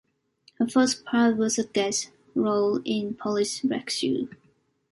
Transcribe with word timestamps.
Her 0.55 0.67
first 0.67 1.05
part 1.05 1.37
was 1.37 1.59
a 1.59 1.63
guest 1.63 2.09
role 2.33 2.81
in 2.85 3.13
"Police 3.13 3.63
Rescue". 3.63 4.29